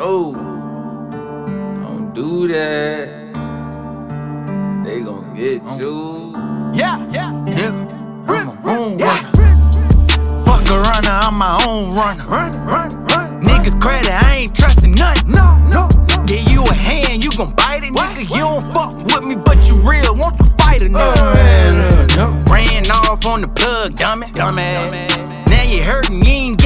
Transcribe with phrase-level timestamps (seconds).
[0.00, 3.34] No, don't do that.
[4.82, 6.32] They gon' get you.
[6.72, 9.08] Yeah, yeah, Nigga, I'm my own yeah.
[9.08, 10.46] runner.
[10.46, 12.24] Fuck a runner, I'm my own runner.
[12.24, 13.42] Run, run, run.
[13.42, 15.32] Niggas credit, I ain't trusting nothing.
[15.32, 16.24] No, no, no.
[16.24, 18.22] Give you a hand, you gon' bite it, nigga.
[18.22, 20.16] You don't fuck with me, but you real.
[20.16, 21.12] Won't you fight a nigga?
[21.14, 22.44] Oh, man, uh, no.
[22.50, 24.28] Ran off on the plug, dummy.
[24.28, 25.50] Dumbass.
[25.50, 26.59] Now you hurtin', you ain't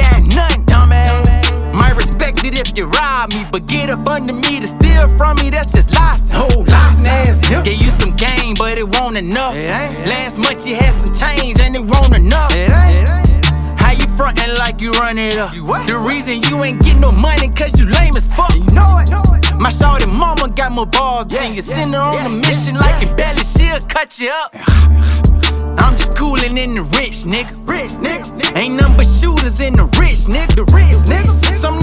[2.46, 5.72] it if you rob me, but get up under me to steal from me, that's
[5.72, 6.30] just license.
[6.34, 7.64] Oh, license ass nigga.
[7.64, 9.54] Gave you some game, but it won't enough.
[9.54, 10.06] It ain't.
[10.06, 12.52] Last month you had some change and it won't enough.
[12.54, 13.08] It ain't.
[13.80, 15.54] How you frontin' like you run it up?
[15.54, 15.86] You what?
[15.86, 18.54] The reason you ain't get no money cause you lame as fuck.
[18.54, 19.54] You know it, know it.
[19.54, 21.62] My shorty mama got more balls Yeah, than you.
[21.62, 23.14] yeah, Send her on yeah, a mission like yeah.
[23.14, 24.54] belly, she'll cut you up.
[25.78, 27.52] I'm just coolin' in the Ritz, nigga.
[27.68, 28.56] Rich nigga.
[28.56, 30.54] Ain't nothing but shooters in the Ritz, nigga.
[30.56, 31.56] The rich, nigga.
[31.56, 31.78] Some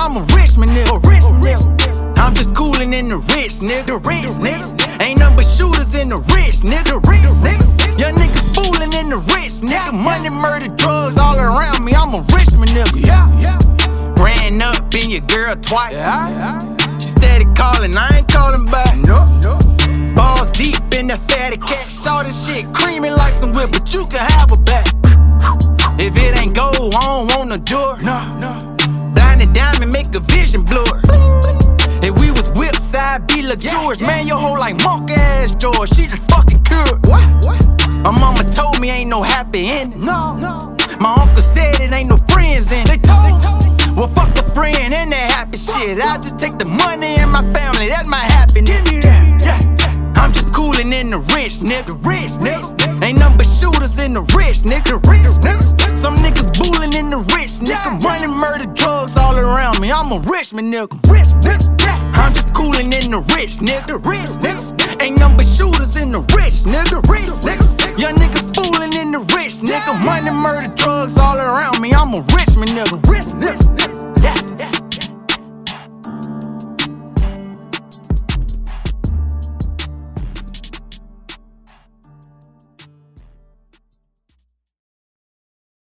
[0.00, 0.96] I'm a rich man, nigga.
[1.04, 2.16] rich, nigga.
[2.16, 4.00] I'm just coolin' in the Ritz, nigga.
[4.00, 5.02] Rich, nigga.
[5.02, 6.96] Ain't but shooters in the Ritz, nigga.
[7.04, 7.98] Rich, nigga.
[8.00, 9.92] Young niggas foolin' in the Ritz, nigga.
[9.92, 11.92] Money, murder, drugs all around me.
[11.92, 13.04] I'm a rich man, nigga.
[13.04, 13.60] Yeah.
[14.16, 15.92] Ran up in your girl twice.
[15.92, 16.96] Yeah.
[16.96, 18.96] She steady calling, I ain't calling back.
[18.96, 19.60] No, no.
[20.16, 21.92] Balls deep in the fatty cat.
[21.92, 24.88] Saw this shit creaming like some whip, but you can have a back.
[26.00, 27.20] If it ain't gold, I don't.
[27.36, 27.60] No, no.
[27.60, 27.68] Blinded
[28.02, 28.39] diamond
[30.52, 31.00] make a vision blur.
[32.02, 34.00] If we was whips, I'd be luxurious.
[34.00, 37.06] Man, your whole like monk ass George, she just fucking cured.
[37.06, 37.44] What?
[37.44, 37.88] What?
[38.02, 40.00] My mama told me ain't no happy ending.
[40.00, 40.76] No, no.
[41.00, 43.02] My uncle said it ain't no friends in They it.
[43.04, 43.96] told, told.
[43.96, 45.98] Well, fuck the friend and that happy shit.
[46.00, 48.80] I just take the money and my family, that's my happiness.
[48.80, 49.44] Give me that.
[49.44, 50.12] Yeah, yeah.
[50.16, 51.94] I'm just coolin' in the Ritz, nigga.
[52.04, 53.02] Rich, nigga.
[53.04, 54.22] Ain't nothing but shooters in the.
[54.36, 54.99] Rich, nigga.
[57.70, 58.02] Nigga.
[58.02, 59.92] Money, murder, drugs all around me.
[59.92, 60.90] I'm a rich man, nigga.
[61.08, 61.70] Rich, nigga.
[62.14, 64.04] I'm just coolin' in the Ritz, nigga.
[64.04, 65.00] Rich, nigga.
[65.00, 66.98] Ain't but shooters in the Ritz, nigga.
[67.08, 67.96] Rich, nigga.
[67.96, 70.04] Young niggas foolin' in the Ritz, nigga.
[70.04, 71.92] Money, murder, drugs all around me.
[71.94, 72.98] I'm a rich man, nigga.
[73.08, 73.99] Rich, nigga.